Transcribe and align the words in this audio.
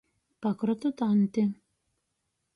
Pakrotu 0.45 0.91
taņti. 1.03 1.45